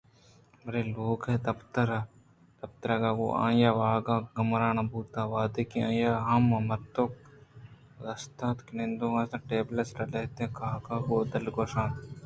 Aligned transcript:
بلئے 0.63 0.81
لوگ 0.95 1.21
ءِ 1.33 1.55
پترگ 2.63 3.03
ءَ 3.09 3.17
گوں 3.17 3.37
آئی 3.45 3.63
ءِ 3.67 3.77
واہگ 3.79 4.07
گیمراں 4.35 4.73
بوت 4.91 5.13
اَنت 5.17 5.29
وہدے 5.31 5.63
کہ 5.69 5.79
آئیءَ 5.87 6.23
ہمامردک 6.29 7.11
دیست 8.03 8.39
کہ 8.65 8.71
نندوک 8.77 9.13
اَت 9.17 9.31
ءُٹیبل 9.37 9.77
ءِ 9.81 9.89
سرا 9.89 10.05
لہتیں 10.11 10.49
کاگداں 10.57 11.01
گوں 11.05 11.27
دلگوش 11.31 11.73
اَت 11.79 11.95